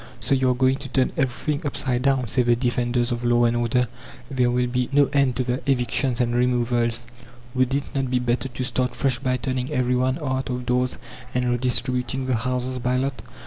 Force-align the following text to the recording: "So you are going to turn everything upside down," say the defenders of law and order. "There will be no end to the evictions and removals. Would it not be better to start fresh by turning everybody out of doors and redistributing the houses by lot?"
"So 0.19 0.33
you 0.33 0.49
are 0.49 0.55
going 0.55 0.77
to 0.77 0.89
turn 0.89 1.11
everything 1.15 1.61
upside 1.63 2.01
down," 2.01 2.25
say 2.27 2.41
the 2.41 2.55
defenders 2.55 3.11
of 3.11 3.23
law 3.23 3.45
and 3.45 3.55
order. 3.55 3.87
"There 4.31 4.49
will 4.49 4.65
be 4.65 4.89
no 4.91 5.05
end 5.13 5.35
to 5.35 5.43
the 5.43 5.61
evictions 5.69 6.19
and 6.19 6.33
removals. 6.33 7.05
Would 7.53 7.75
it 7.75 7.83
not 7.93 8.09
be 8.09 8.17
better 8.17 8.49
to 8.49 8.63
start 8.63 8.95
fresh 8.95 9.19
by 9.19 9.37
turning 9.37 9.69
everybody 9.69 10.17
out 10.19 10.49
of 10.49 10.65
doors 10.65 10.97
and 11.35 11.45
redistributing 11.51 12.25
the 12.25 12.33
houses 12.35 12.79
by 12.79 12.97
lot?" 12.97 13.21